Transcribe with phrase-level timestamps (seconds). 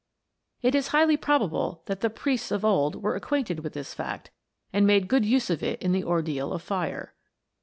[0.63, 4.31] It is highly probable that the priests of old were acquainted with this fact,
[4.73, 7.13] and made good use of it in the ordeal of fire.